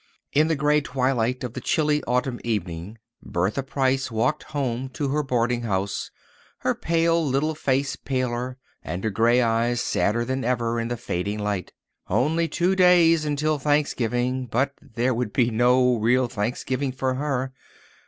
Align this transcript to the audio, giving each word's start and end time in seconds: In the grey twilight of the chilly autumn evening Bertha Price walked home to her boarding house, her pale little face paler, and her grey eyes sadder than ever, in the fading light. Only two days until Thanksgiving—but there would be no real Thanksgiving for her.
In 0.33 0.47
the 0.47 0.55
grey 0.55 0.81
twilight 0.81 1.43
of 1.43 1.53
the 1.53 1.61
chilly 1.61 2.03
autumn 2.05 2.39
evening 2.43 2.97
Bertha 3.21 3.61
Price 3.61 4.09
walked 4.09 4.45
home 4.49 4.89
to 4.93 5.09
her 5.09 5.21
boarding 5.21 5.61
house, 5.61 6.09
her 6.61 6.73
pale 6.73 7.23
little 7.23 7.53
face 7.53 7.95
paler, 7.95 8.57
and 8.81 9.03
her 9.03 9.11
grey 9.11 9.43
eyes 9.43 9.79
sadder 9.79 10.25
than 10.25 10.43
ever, 10.43 10.79
in 10.79 10.87
the 10.87 10.97
fading 10.97 11.37
light. 11.37 11.71
Only 12.09 12.47
two 12.47 12.75
days 12.75 13.25
until 13.25 13.59
Thanksgiving—but 13.59 14.73
there 14.81 15.13
would 15.13 15.33
be 15.33 15.51
no 15.51 15.95
real 15.97 16.27
Thanksgiving 16.27 16.91
for 16.91 17.13
her. 17.13 17.53